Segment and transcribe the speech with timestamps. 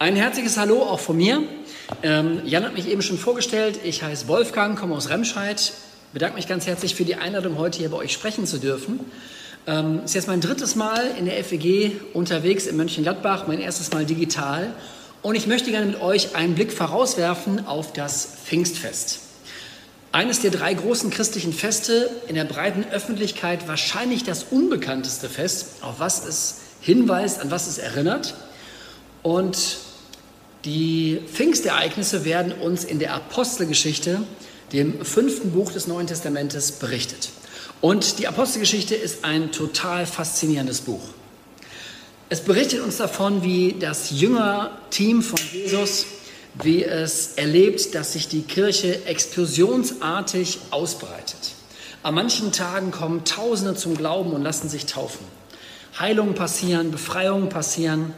[0.00, 1.42] Ein herzliches Hallo auch von mir.
[2.04, 3.80] Ähm, Jan hat mich eben schon vorgestellt.
[3.82, 5.72] Ich heiße Wolfgang, komme aus Remscheid.
[6.12, 9.00] Bedanke mich ganz herzlich für die Einladung, heute hier bei euch sprechen zu dürfen.
[9.66, 14.06] Ähm, ist jetzt mein drittes Mal in der FEG unterwegs in Mönchengladbach, mein erstes Mal
[14.06, 14.72] digital.
[15.22, 19.18] Und ich möchte gerne mit euch einen Blick vorauswerfen auf das Pfingstfest.
[20.12, 25.98] Eines der drei großen christlichen Feste, in der breiten Öffentlichkeit wahrscheinlich das unbekannteste Fest, auf
[25.98, 28.36] was es hinweist, an was es erinnert.
[29.24, 29.87] Und
[30.64, 34.22] die Pfingstereignisse werden uns in der Apostelgeschichte,
[34.72, 37.30] dem fünften Buch des Neuen Testamentes, berichtet.
[37.80, 41.02] Und die Apostelgeschichte ist ein total faszinierendes Buch.
[42.28, 46.06] Es berichtet uns davon, wie das Jüngerteam von Jesus,
[46.62, 51.54] wie es erlebt, dass sich die Kirche explosionsartig ausbreitet.
[52.02, 55.24] An manchen Tagen kommen Tausende zum Glauben und lassen sich taufen.
[55.98, 58.12] Heilungen passieren, Befreiungen passieren.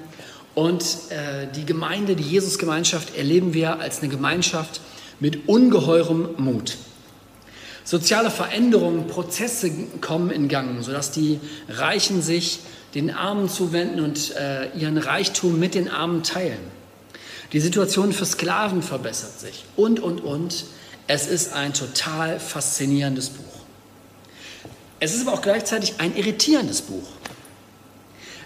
[0.54, 4.80] Und äh, die Gemeinde, die Jesusgemeinschaft erleben wir als eine Gemeinschaft
[5.20, 6.76] mit ungeheurem Mut.
[7.84, 9.70] Soziale Veränderungen, Prozesse
[10.00, 12.60] kommen in Gang, sodass die Reichen sich
[12.94, 16.60] den Armen zuwenden und äh, ihren Reichtum mit den Armen teilen.
[17.52, 20.66] Die Situation für Sklaven verbessert sich und, und, und.
[21.06, 23.44] Es ist ein total faszinierendes Buch.
[25.00, 27.08] Es ist aber auch gleichzeitig ein irritierendes Buch.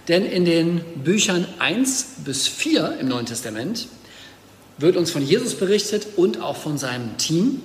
[0.08, 3.88] Denn in den Büchern 1 bis 4 im Neuen Testament
[4.78, 7.62] wird uns von Jesus berichtet und auch von seinem Team.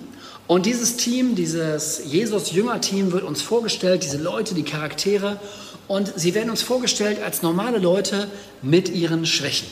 [0.47, 5.39] Und dieses Team, dieses Jesus-Jünger-Team wird uns vorgestellt, diese Leute, die Charaktere.
[5.87, 8.27] Und sie werden uns vorgestellt als normale Leute
[8.61, 9.67] mit ihren Schwächen.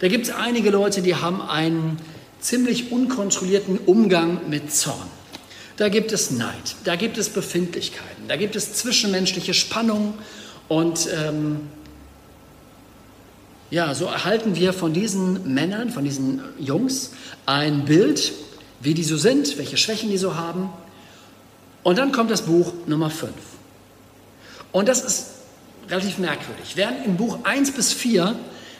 [0.00, 1.98] Da gibt es einige Leute, die haben einen
[2.40, 5.08] ziemlich unkontrollierten Umgang mit Zorn.
[5.76, 10.14] Da gibt es Neid, da gibt es Befindlichkeiten, da gibt es zwischenmenschliche Spannungen
[10.66, 11.60] und ähm,
[13.70, 17.12] ja, so erhalten wir von diesen Männern, von diesen Jungs
[17.44, 18.32] ein Bild,
[18.80, 20.70] wie die so sind, welche Schwächen die so haben.
[21.82, 23.32] Und dann kommt das Buch Nummer 5.
[24.72, 25.26] Und das ist
[25.88, 26.76] relativ merkwürdig.
[26.76, 28.36] Während im Buch 1 bis 4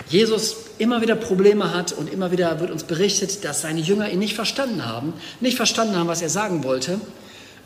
[0.08, 4.18] Jesus immer wieder Probleme hat und immer wieder wird uns berichtet, dass seine Jünger ihn
[4.18, 7.00] nicht verstanden haben, nicht verstanden haben, was er sagen wollte,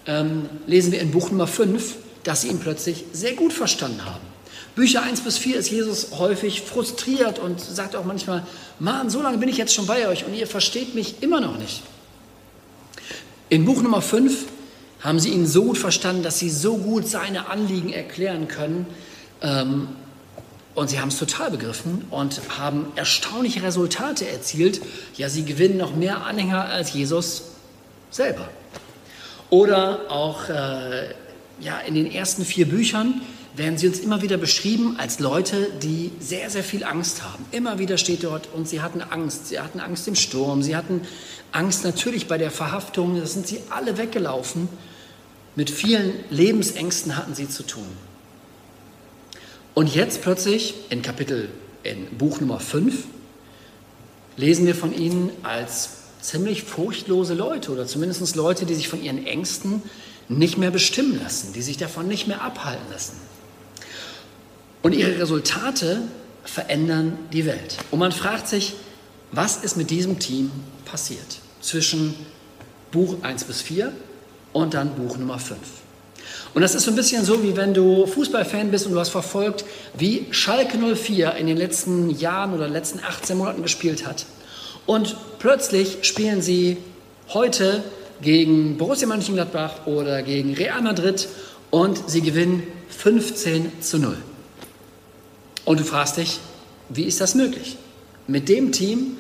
[0.06, 4.31] ähm, lesen wir in Buch Nummer 5, dass sie ihn plötzlich sehr gut verstanden haben.
[4.75, 8.47] Bücher 1 bis 4 ist Jesus häufig frustriert und sagt auch manchmal,
[8.78, 11.59] Mann, so lange bin ich jetzt schon bei euch und ihr versteht mich immer noch
[11.59, 11.83] nicht.
[13.50, 14.47] In Buch Nummer 5
[15.00, 18.87] haben sie ihn so gut verstanden, dass sie so gut seine Anliegen erklären können.
[19.43, 19.88] Ähm,
[20.75, 24.81] und sie haben es total begriffen und haben erstaunliche Resultate erzielt.
[25.16, 27.43] Ja, sie gewinnen noch mehr Anhänger als Jesus
[28.10, 28.49] selber.
[29.50, 31.09] Oder auch äh,
[31.60, 33.21] ja, in den ersten vier Büchern
[33.54, 37.44] werden sie uns immer wieder beschrieben als Leute, die sehr, sehr viel Angst haben.
[37.50, 39.48] Immer wieder steht dort, und sie hatten Angst.
[39.48, 41.02] Sie hatten Angst im Sturm, sie hatten
[41.52, 44.68] Angst natürlich bei der Verhaftung, da sind sie alle weggelaufen.
[45.54, 47.86] Mit vielen Lebensängsten hatten sie zu tun.
[49.74, 51.50] Und jetzt plötzlich in Kapitel,
[51.82, 53.04] in Buch Nummer 5,
[54.36, 55.91] lesen wir von ihnen als
[56.22, 59.82] ziemlich furchtlose Leute oder zumindest Leute, die sich von ihren Ängsten
[60.28, 63.16] nicht mehr bestimmen lassen, die sich davon nicht mehr abhalten lassen.
[64.82, 66.03] Und ihre Resultate
[66.44, 67.78] verändern die Welt.
[67.91, 68.75] Und man fragt sich,
[69.31, 70.50] was ist mit diesem Team
[70.84, 72.15] passiert zwischen
[72.91, 73.92] Buch 1 bis 4
[74.53, 75.59] und dann Buch Nummer 5.
[76.54, 79.09] Und das ist so ein bisschen so, wie wenn du Fußballfan bist und du hast
[79.09, 79.65] verfolgt,
[79.97, 84.26] wie Schalke 04 in den letzten Jahren oder letzten 18 Monaten gespielt hat.
[84.84, 86.76] Und plötzlich spielen sie
[87.32, 87.82] heute
[88.21, 91.28] gegen Borussia Mönchengladbach oder gegen Real Madrid
[91.71, 94.16] und sie gewinnen 15 zu 0.
[95.64, 96.40] Und du fragst dich,
[96.88, 97.76] wie ist das möglich?
[98.26, 99.16] Mit dem Team,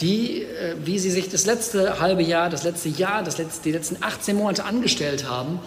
[0.00, 3.72] die, äh, wie sie sich das letzte halbe Jahr, das letzte Jahr, das letzte, die
[3.72, 5.60] letzten 18 Monate angestellt haben,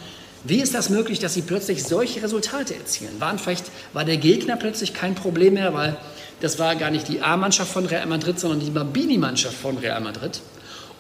[0.44, 3.20] wie ist das möglich, dass sie plötzlich solche Resultate erzielen?
[3.20, 5.98] Waren vielleicht, war der Gegner plötzlich kein Problem mehr, weil
[6.40, 10.42] das war gar nicht die A-Mannschaft von Real Madrid, sondern die Bambini-Mannschaft von Real Madrid?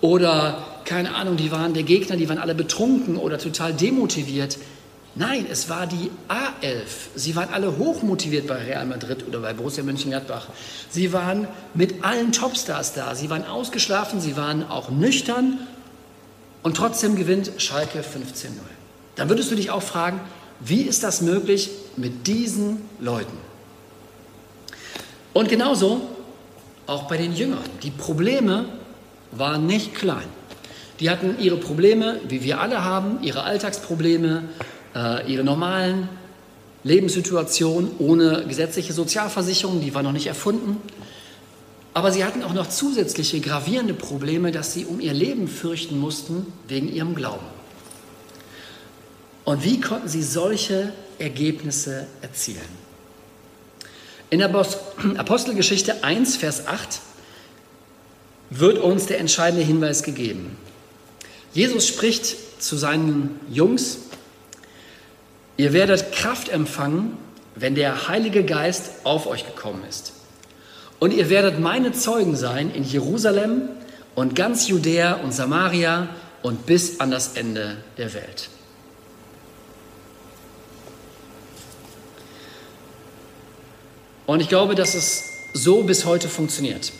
[0.01, 4.57] Oder, keine Ahnung, die waren der Gegner, die waren alle betrunken oder total demotiviert.
[5.18, 6.86] Nein, es war die A11.
[7.16, 10.48] Sie waren alle hochmotiviert bei Real Madrid oder bei Borussia Mönchengladbach.
[10.90, 13.16] Sie waren mit allen Topstars da.
[13.16, 15.60] Sie waren ausgeschlafen, sie waren auch nüchtern
[16.62, 18.50] und trotzdem gewinnt Schalke 15-0.
[19.16, 20.19] Dann würdest du dich auch fragen,
[20.60, 23.38] wie ist das möglich mit diesen Leuten?
[25.34, 26.02] Und genauso
[26.86, 27.66] auch bei den Jüngern.
[27.81, 28.66] Die Probleme
[29.31, 30.28] waren nicht klein.
[31.00, 34.44] Die hatten ihre Probleme, wie wir alle haben, ihre Alltagsprobleme,
[34.97, 36.09] äh, ihre normalen
[36.83, 40.77] Lebenssituationen ohne gesetzliche Sozialversicherung, die war noch nicht erfunden.
[41.94, 46.45] Aber sie hatten auch noch zusätzliche gravierende Probleme, dass sie um ihr Leben fürchten mussten
[46.67, 47.45] wegen ihrem Glauben.
[49.44, 52.88] Und wie konnten sie solche Ergebnisse erzielen?
[54.29, 54.53] In der
[55.17, 56.99] Apostelgeschichte 1, Vers 8
[58.49, 60.57] wird uns der entscheidende Hinweis gegeben.
[61.53, 63.99] Jesus spricht zu seinen Jungs,
[65.57, 67.18] ihr werdet Kraft empfangen,
[67.56, 70.13] wenn der Heilige Geist auf euch gekommen ist.
[71.00, 73.69] Und ihr werdet meine Zeugen sein in Jerusalem
[74.15, 76.09] und ganz Judäa und Samaria
[76.42, 78.50] und bis an das Ende der Welt.
[84.25, 85.24] Und ich glaube, dass es
[85.54, 86.92] so bis heute funktioniert.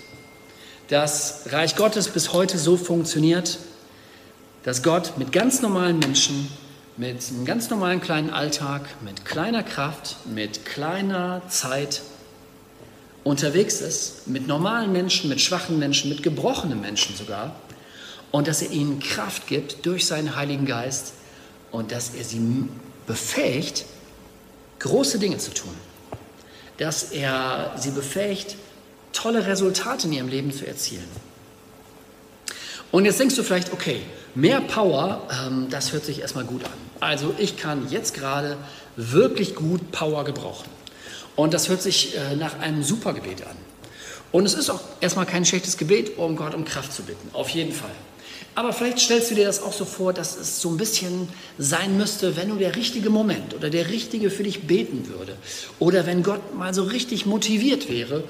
[0.88, 3.60] Das Reich Gottes bis heute so funktioniert,
[4.64, 6.50] dass Gott mit ganz normalen Menschen,
[6.98, 12.02] mit einem ganz normalen kleinen Alltag, mit kleiner Kraft, mit kleiner Zeit,
[13.24, 17.56] unterwegs ist, mit normalen Menschen, mit schwachen Menschen, mit gebrochenen Menschen sogar,
[18.32, 21.14] und dass er ihnen Kraft gibt durch seinen Heiligen Geist
[21.72, 22.42] und dass er sie
[23.06, 23.86] befähigt,
[24.80, 25.74] große Dinge zu tun.
[26.78, 28.56] Dass er sie befähigt,
[29.14, 31.08] tolle Resultate in ihrem Leben zu erzielen.
[32.92, 34.02] Und jetzt denkst du vielleicht, okay,
[34.38, 36.72] mehr Power, ähm, das hört sich erstmal gut an.
[37.00, 38.58] Also ich kann jetzt gerade
[38.96, 40.70] wirklich gut Power gebrauchen.
[41.36, 43.58] Und das hört sich äh, nach einem super Gebet an.
[44.32, 47.30] Und es ist auch erstmal kein schlechtes Gebet, um Gott um Kraft zu bitten.
[47.34, 47.92] Auf jeden Fall.
[48.56, 51.30] Aber vielleicht stellst du dir das auch so vor, dass es so ein bisschen
[51.60, 55.38] sein müsste, wenn nur der richtige Moment oder der richtige für dich beten würde.
[55.78, 58.24] Oder wenn Gott mal so richtig motiviert wäre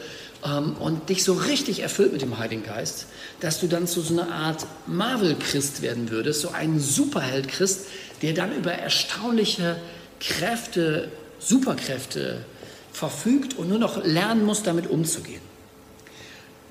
[0.45, 3.07] ähm, und dich so richtig erfüllt mit dem Heiligen Geist,
[3.39, 7.87] dass du dann zu so einer Art Marvel-Christ werden würdest, so ein Superheld-Christ,
[8.21, 9.77] der dann über erstaunliche
[10.19, 12.45] Kräfte, Superkräfte
[12.91, 15.41] verfügt und nur noch lernen muss, damit umzugehen.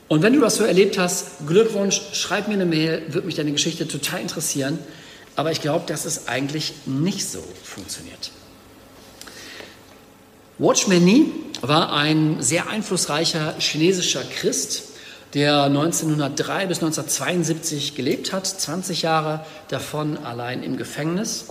[0.08, 3.52] Und wenn du das so erlebt hast, Glückwunsch, schreib mir eine Mail, würde mich deine
[3.52, 4.78] Geschichte total interessieren.
[5.34, 8.30] Aber ich glaube, dass es eigentlich nicht so funktioniert.
[10.58, 11.26] Watchman Nee
[11.60, 14.84] war ein sehr einflussreicher chinesischer Christ,
[15.34, 21.48] der 1903 bis 1972 gelebt hat, 20 Jahre davon allein im Gefängnis.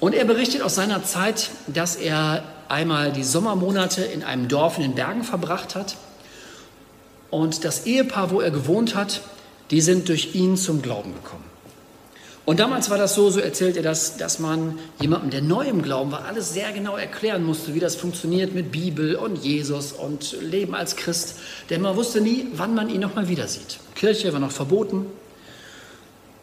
[0.00, 4.82] Und er berichtet aus seiner Zeit, dass er einmal die Sommermonate in einem Dorf in
[4.82, 5.96] den Bergen verbracht hat.
[7.30, 9.20] Und das Ehepaar, wo er gewohnt hat,
[9.70, 11.51] die sind durch ihn zum Glauben gekommen.
[12.44, 15.80] Und damals war das so, so erzählt er das, dass man jemandem, der neu im
[15.80, 20.36] Glauben war, alles sehr genau erklären musste, wie das funktioniert mit Bibel und Jesus und
[20.40, 21.36] Leben als Christ.
[21.70, 23.78] Denn man wusste nie, wann man ihn nochmal wieder sieht.
[23.94, 25.06] Kirche war noch verboten,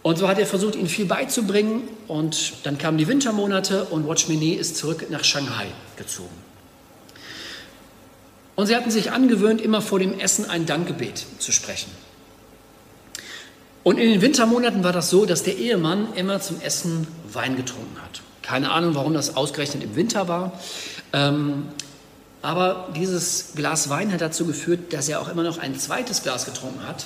[0.01, 1.88] und so hat er versucht, ihnen viel beizubringen.
[2.07, 5.68] Und dann kamen die Wintermonate und Watchman Nee ist zurück nach Shanghai
[5.98, 6.30] gezogen.
[8.56, 11.92] Und sie hatten sich angewöhnt, immer vor dem Essen ein Dankgebet zu sprechen.
[13.84, 17.98] Und in den Wintermonaten war das so, dass der Ehemann immer zum Essen Wein getrunken
[18.02, 18.22] hat.
[18.42, 20.60] Keine Ahnung, warum das ausgerechnet im Winter war.
[21.14, 21.68] Ähm,
[22.42, 26.46] aber dieses Glas Wein hat dazu geführt, dass er auch immer noch ein zweites Glas
[26.46, 27.06] getrunken hat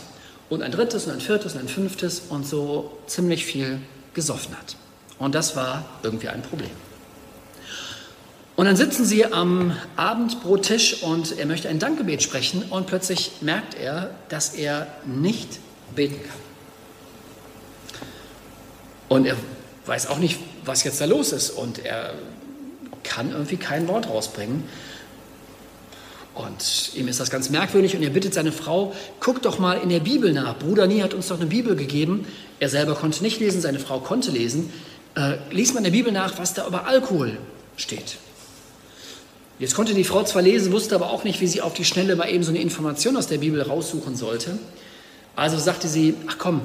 [0.49, 3.79] und ein drittes und ein viertes und ein fünftes und so ziemlich viel
[4.13, 4.75] gesoffen hat.
[5.19, 6.69] Und das war irgendwie ein Problem.
[8.55, 13.73] Und dann sitzen sie am Abendbrottisch und er möchte ein Dankgebet sprechen und plötzlich merkt
[13.73, 15.59] er, dass er nicht
[15.95, 16.52] beten kann.
[19.13, 19.35] Und er
[19.85, 22.15] weiß auch nicht, was jetzt da los ist und er
[23.03, 24.63] kann irgendwie kein Wort rausbringen.
[26.33, 29.89] Und ihm ist das ganz merkwürdig und er bittet seine Frau, guck doch mal in
[29.89, 30.57] der Bibel nach.
[30.57, 32.25] Bruder Nie hat uns doch eine Bibel gegeben.
[32.59, 34.73] Er selber konnte nicht lesen, seine Frau konnte lesen.
[35.13, 37.37] Äh, lies mal in der Bibel nach, was da über Alkohol
[37.77, 38.17] steht.
[39.59, 42.15] Jetzt konnte die Frau zwar lesen, wusste aber auch nicht, wie sie auf die Schnelle
[42.15, 44.57] mal eben so eine Information aus der Bibel raussuchen sollte.
[45.35, 46.61] Also sagte sie, ach komm,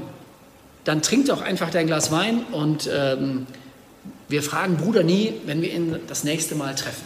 [0.89, 3.47] dann trink doch einfach dein Glas Wein und ähm,
[4.29, 7.05] wir fragen Bruder nie, wenn wir ihn das nächste Mal treffen.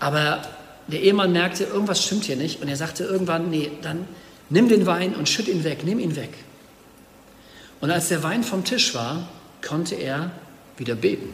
[0.00, 0.40] Aber
[0.86, 4.06] der Ehemann merkte, irgendwas stimmt hier nicht und er sagte irgendwann, nee, dann
[4.48, 6.30] nimm den Wein und schütt ihn weg, nimm ihn weg.
[7.82, 9.28] Und als der Wein vom Tisch war,
[9.60, 10.30] konnte er
[10.78, 11.28] wieder beten.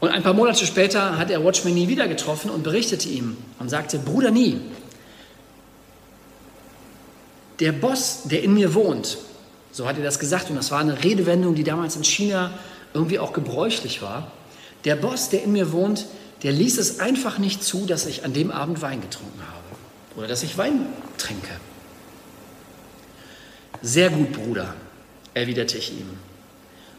[0.00, 3.68] Und ein paar Monate später hat er Watchman Nie wieder getroffen und berichtete ihm und
[3.68, 4.60] sagte, Bruder Nie,
[7.60, 9.18] der Boss, der in mir wohnt,
[9.72, 12.52] so hat er das gesagt und das war eine Redewendung, die damals in China
[12.94, 14.30] irgendwie auch gebräuchlich war,
[14.84, 16.06] der Boss, der in mir wohnt,
[16.42, 19.62] der ließ es einfach nicht zu, dass ich an dem Abend Wein getrunken habe
[20.16, 21.48] oder dass ich Wein trinke.
[23.80, 24.74] Sehr gut, Bruder,
[25.34, 26.10] erwiderte ich ihm.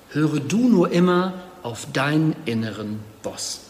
[0.09, 3.61] Höre du nur immer auf deinen inneren Boss.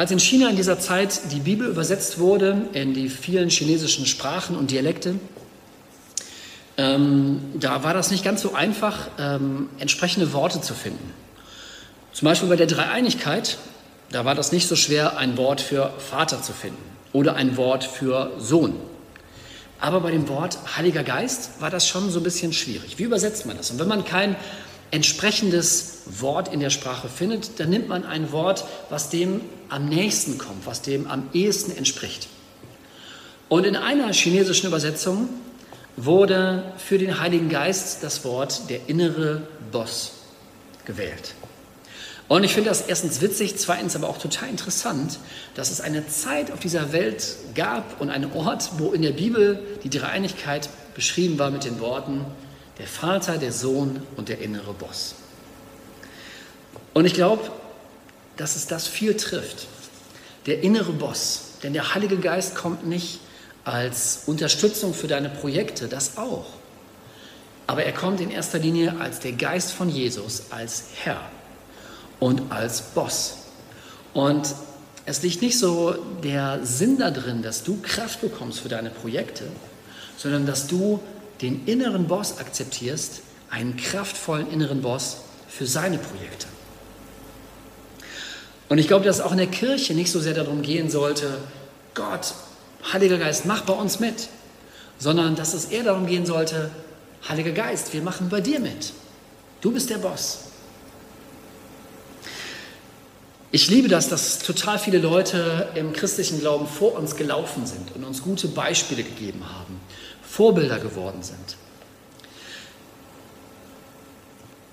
[0.00, 4.56] Als in China in dieser Zeit die Bibel übersetzt wurde in die vielen chinesischen Sprachen
[4.56, 5.16] und Dialekte,
[6.78, 11.12] ähm, da war das nicht ganz so einfach, ähm, entsprechende Worte zu finden.
[12.14, 13.58] Zum Beispiel bei der Dreieinigkeit,
[14.10, 17.84] da war das nicht so schwer, ein Wort für Vater zu finden oder ein Wort
[17.84, 18.76] für Sohn.
[19.80, 22.98] Aber bei dem Wort Heiliger Geist war das schon so ein bisschen schwierig.
[22.98, 23.70] Wie übersetzt man das?
[23.70, 24.36] Und wenn man kein
[24.90, 30.38] entsprechendes Wort in der Sprache findet, dann nimmt man ein Wort, was dem am nächsten
[30.38, 32.28] kommt, was dem am ehesten entspricht.
[33.48, 35.28] Und in einer chinesischen Übersetzung
[35.96, 40.12] wurde für den Heiligen Geist das Wort der innere Boss
[40.84, 41.34] gewählt.
[42.28, 45.18] Und ich finde das erstens witzig, zweitens aber auch total interessant,
[45.56, 49.60] dass es eine Zeit auf dieser Welt gab und einen Ort, wo in der Bibel
[49.82, 52.24] die Dreieinigkeit beschrieben war mit den Worten
[52.80, 55.14] der Vater, der Sohn und der innere Boss.
[56.94, 57.50] Und ich glaube,
[58.38, 59.66] dass es das viel trifft.
[60.46, 61.42] Der innere Boss.
[61.62, 63.20] Denn der Heilige Geist kommt nicht
[63.64, 66.46] als Unterstützung für deine Projekte, das auch.
[67.66, 71.20] Aber er kommt in erster Linie als der Geist von Jesus, als Herr
[72.18, 73.40] und als Boss.
[74.14, 74.54] Und
[75.04, 75.94] es liegt nicht so
[76.24, 79.44] der Sinn darin, dass du Kraft bekommst für deine Projekte,
[80.16, 80.98] sondern dass du
[81.42, 85.18] den inneren Boss akzeptierst, einen kraftvollen inneren Boss
[85.48, 86.46] für seine Projekte.
[88.68, 91.38] Und ich glaube, dass es auch in der Kirche nicht so sehr darum gehen sollte,
[91.94, 92.34] Gott,
[92.92, 94.28] Heiliger Geist, mach bei uns mit,
[94.98, 96.70] sondern dass es eher darum gehen sollte,
[97.28, 98.92] Heiliger Geist, wir machen bei dir mit.
[99.60, 100.44] Du bist der Boss.
[103.52, 108.04] Ich liebe das, dass total viele Leute im christlichen Glauben vor uns gelaufen sind und
[108.04, 109.80] uns gute Beispiele gegeben haben,
[110.30, 111.56] Vorbilder geworden sind.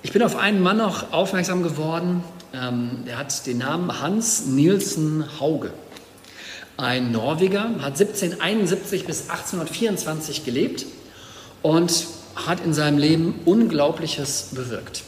[0.03, 2.23] Ich bin auf einen Mann noch aufmerksam geworden,
[2.53, 5.73] ähm, der hat den Namen Hans Nielsen Hauge.
[6.77, 10.85] Ein Norweger, hat 1771 bis 1824 gelebt
[11.63, 15.03] und hat in seinem Leben Unglaubliches bewirkt.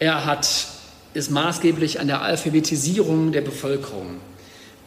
[0.00, 0.66] Er hat
[1.14, 4.20] ist maßgeblich an der Alphabetisierung der Bevölkerung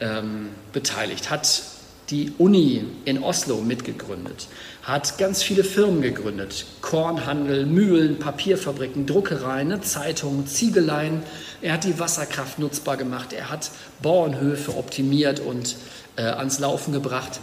[0.02, 1.64] ähm, beteiligt, hat
[2.10, 4.48] die Uni in Oslo mitgegründet,
[4.84, 11.22] hat ganz viele Firmen gegründet, Kornhandel, Mühlen, Papierfabriken, Druckereien, Zeitungen, Ziegeleien.
[11.62, 13.72] Er hat die Wasserkraft nutzbar gemacht, er hat
[14.02, 15.76] Bauernhöfe optimiert und
[16.16, 17.42] äh, ans Laufen gebracht.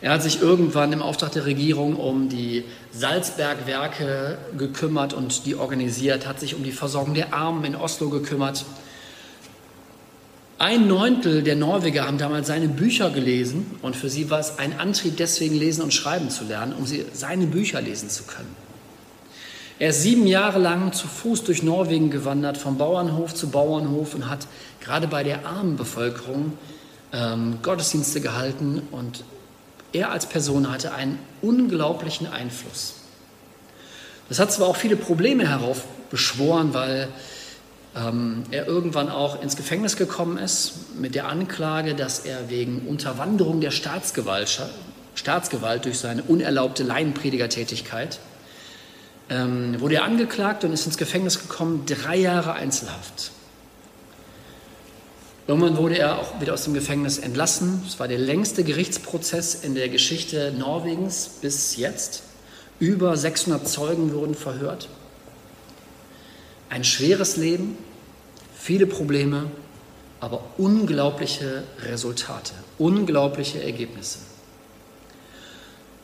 [0.00, 6.26] Er hat sich irgendwann im Auftrag der Regierung um die Salzbergwerke gekümmert und die organisiert,
[6.26, 8.64] hat sich um die Versorgung der Armen in Oslo gekümmert.
[10.58, 14.78] Ein Neuntel der Norweger haben damals seine Bücher gelesen und für sie war es ein
[14.78, 18.56] Antrieb, deswegen lesen und schreiben zu lernen, um sie, seine Bücher lesen zu können.
[19.78, 24.30] Er ist sieben Jahre lang zu Fuß durch Norwegen gewandert, vom Bauernhof zu Bauernhof und
[24.30, 24.46] hat
[24.80, 26.54] gerade bei der armen Bevölkerung
[27.12, 29.24] ähm, Gottesdienste gehalten und
[29.92, 32.94] er als Person hatte einen unglaublichen Einfluss.
[34.30, 37.08] Das hat zwar auch viele Probleme heraufbeschworen, weil
[37.96, 43.60] ähm, er irgendwann auch ins Gefängnis gekommen ist mit der Anklage, dass er wegen Unterwanderung
[43.60, 44.60] der Staatsgewalt,
[45.14, 48.20] Staatsgewalt durch seine unerlaubte Laienpredigertätigkeit
[49.28, 53.32] ähm, wurde er angeklagt und ist ins Gefängnis gekommen, drei Jahre Einzelhaft.
[55.48, 57.82] Irgendwann wurde er auch wieder aus dem Gefängnis entlassen.
[57.86, 62.22] Es war der längste Gerichtsprozess in der Geschichte Norwegens bis jetzt.
[62.80, 64.88] Über 600 Zeugen wurden verhört.
[66.68, 67.78] Ein schweres Leben,
[68.66, 69.44] viele Probleme,
[70.18, 74.18] aber unglaubliche Resultate, unglaubliche Ergebnisse.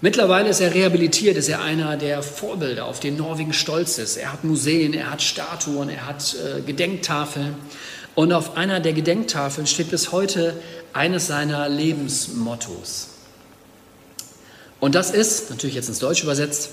[0.01, 4.17] Mittlerweile ist er rehabilitiert, ist er einer der Vorbilder, auf den Norwegen stolz ist.
[4.17, 7.57] Er hat Museen, er hat Statuen, er hat äh, Gedenktafeln.
[8.15, 10.55] Und auf einer der Gedenktafeln steht bis heute
[10.93, 13.09] eines seiner Lebensmottos.
[14.79, 16.71] Und das ist, natürlich jetzt ins Deutsche übersetzt,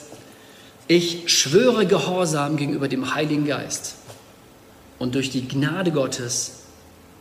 [0.87, 3.95] ich schwöre Gehorsam gegenüber dem Heiligen Geist.
[4.99, 6.59] Und durch die Gnade Gottes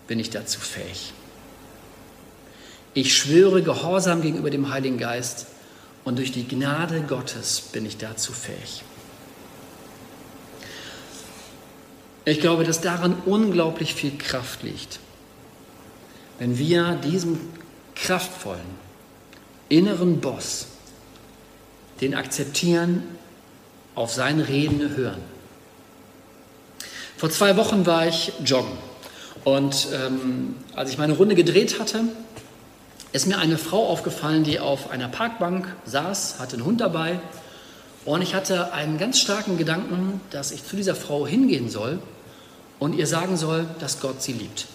[0.09, 1.13] bin ich dazu fähig.
[2.95, 5.47] Ich schwöre Gehorsam gegenüber dem Heiligen Geist
[6.05, 8.83] und durch die Gnade Gottes bin ich dazu fähig.
[12.25, 14.99] Ich glaube, dass darin unglaublich viel Kraft liegt.
[16.39, 17.39] Wenn wir diesem
[17.95, 18.89] kraftvollen
[19.69, 20.67] inneren Boss,
[22.01, 23.03] den akzeptieren,
[23.95, 25.23] auf sein Reden hören.
[27.19, 28.79] Vor zwei Wochen war ich joggen
[29.43, 32.05] und ähm, als ich meine Runde gedreht hatte,
[33.11, 37.19] ist mir eine Frau aufgefallen, die auf einer Parkbank saß, hatte einen Hund dabei
[38.05, 41.99] und ich hatte einen ganz starken Gedanken, dass ich zu dieser Frau hingehen soll
[42.79, 44.67] und ihr sagen soll, dass Gott sie liebt.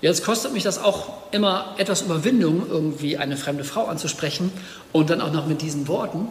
[0.00, 4.50] Jetzt kostet mich das auch immer etwas Überwindung, irgendwie eine fremde Frau anzusprechen
[4.90, 6.26] und dann auch noch mit diesen Worten.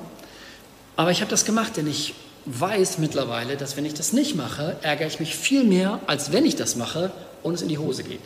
[0.98, 2.13] Aber ich habe das gemacht, denn ich
[2.48, 6.46] weiß mittlerweile, dass wenn ich das nicht mache, ärgere ich mich viel mehr, als wenn
[6.46, 7.12] ich das mache
[7.44, 8.22] und es in die Hose geht.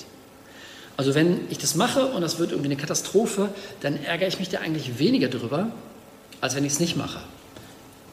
[0.98, 3.50] Also wenn ich das mache und das wird irgendwie eine Katastrophe,
[3.80, 5.72] dann ärgere ich mich da eigentlich weniger drüber,
[6.42, 7.20] als wenn ich es nicht mache.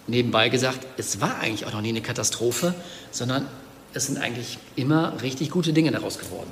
[0.06, 2.74] Nebenbei gesagt, es war eigentlich auch noch nie eine Katastrophe,
[3.10, 3.46] sondern
[3.92, 6.48] es sind eigentlich immer richtig gute Dinge daraus geworden.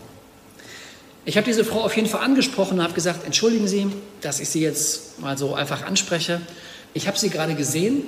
[1.24, 3.86] Ich habe diese Frau auf jeden Fall angesprochen und habe gesagt, entschuldigen Sie,
[4.20, 6.40] dass ich Sie jetzt mal so einfach anspreche.
[6.92, 8.04] Ich habe Sie gerade gesehen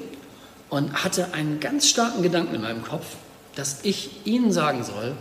[0.71, 3.07] und hatte einen ganz starken Gedanken in meinem Kopf,
[3.55, 5.15] dass ich Ihnen sagen soll,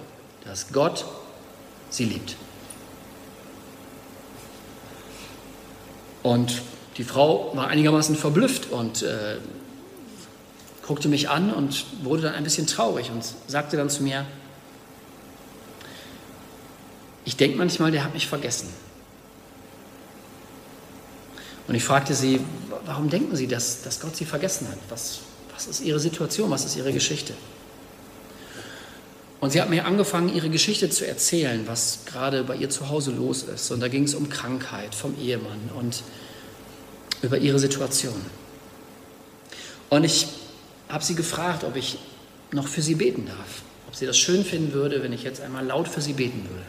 [0.46, 1.06] dass Gott
[1.90, 2.36] Sie liebt.
[6.24, 6.62] Und
[6.98, 9.38] die Frau war einigermaßen verblüfft und äh,
[10.86, 14.26] guckte mich an und wurde dann ein bisschen traurig und sagte dann zu mir,
[17.24, 18.70] ich denke manchmal, der hat mich vergessen.
[21.68, 22.40] Und ich fragte sie,
[22.86, 24.78] warum denken Sie, dass, dass Gott Sie vergessen hat?
[24.90, 25.20] Was,
[25.58, 26.50] was ist Ihre Situation?
[26.52, 27.34] Was ist Ihre Geschichte?
[29.40, 33.12] Und sie hat mir angefangen, ihre Geschichte zu erzählen, was gerade bei ihr zu Hause
[33.12, 33.70] los ist.
[33.70, 36.02] Und da ging es um Krankheit vom Ehemann und
[37.22, 38.20] über ihre Situation.
[39.90, 40.28] Und ich
[40.90, 42.00] habe sie gefragt, ob ich
[42.52, 45.66] noch für sie beten darf, ob sie das schön finden würde, wenn ich jetzt einmal
[45.66, 46.66] laut für sie beten würde.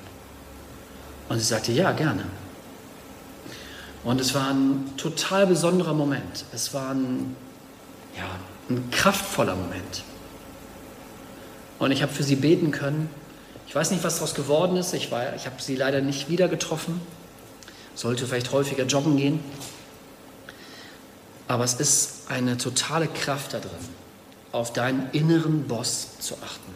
[1.30, 2.25] Und sie sagte, ja, gerne.
[4.04, 6.45] Und es war ein total besonderer Moment.
[6.52, 7.35] Es war ein,
[8.16, 8.38] ja,
[8.70, 10.04] ein kraftvoller Moment.
[11.78, 13.10] Und ich habe für sie beten können.
[13.66, 14.94] Ich weiß nicht, was daraus geworden ist.
[14.94, 17.00] Ich, ich habe sie leider nicht wieder getroffen.
[17.94, 19.40] Sollte vielleicht häufiger joggen gehen.
[21.46, 23.70] Aber es ist eine totale Kraft da drin,
[24.52, 26.75] auf deinen inneren Boss zu achten.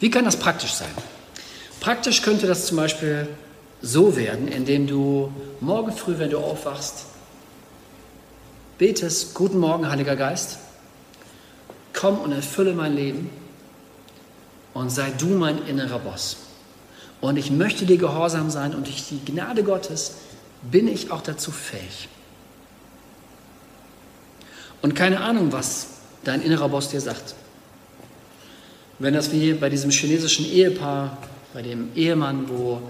[0.00, 0.90] Wie kann das praktisch sein?
[1.80, 3.28] Praktisch könnte das zum Beispiel
[3.80, 7.06] so werden, indem du morgen früh, wenn du aufwachst,
[8.78, 10.58] betest, guten Morgen, Heiliger Geist,
[11.92, 13.30] komm und erfülle mein Leben
[14.72, 16.36] und sei du mein innerer Boss.
[17.20, 20.14] Und ich möchte dir gehorsam sein und durch die Gnade Gottes
[20.62, 22.08] bin ich auch dazu fähig.
[24.80, 25.88] Und keine Ahnung, was
[26.22, 27.34] dein innerer Boss dir sagt.
[29.00, 31.18] Wenn das wie bei diesem chinesischen Ehepaar
[31.52, 32.80] bei dem Ehemann, wo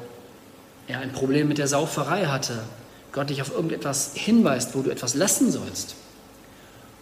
[0.86, 2.62] er ein Problem mit der Sauferei hatte,
[3.12, 5.94] Gott dich auf irgendetwas hinweist, wo du etwas lassen sollst.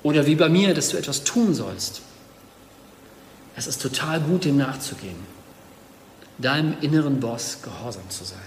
[0.02, 2.02] Oder wie bei mir, dass du etwas tun sollst.
[3.56, 5.16] Es ist total gut, dem nachzugehen.
[6.38, 8.38] Deinem inneren Boss gehorsam zu sein.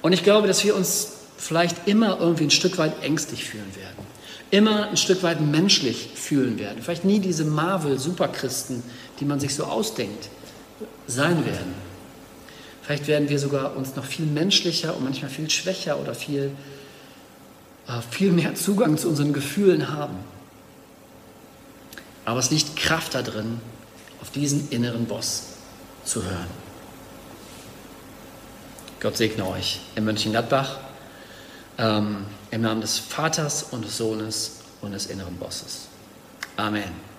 [0.00, 4.06] Und ich glaube, dass wir uns vielleicht immer irgendwie ein Stück weit ängstlich fühlen werden.
[4.50, 6.82] Immer ein Stück weit menschlich fühlen werden.
[6.82, 8.82] Vielleicht nie diese Marvel-Superchristen,
[9.18, 10.28] die man sich so ausdenkt
[11.06, 11.74] sein werden.
[12.84, 16.50] Vielleicht werden wir sogar uns noch viel menschlicher und manchmal viel schwächer oder viel,
[17.88, 20.16] äh, viel mehr Zugang zu unseren Gefühlen haben.
[22.26, 23.60] Aber es liegt Kraft da drin,
[24.20, 25.44] auf diesen inneren Boss
[26.04, 26.46] zu hören.
[29.00, 30.78] Gott segne euch in Mönchengladbach
[31.78, 35.88] ähm, im Namen des Vaters und des Sohnes und des inneren Bosses.
[36.56, 37.13] Amen.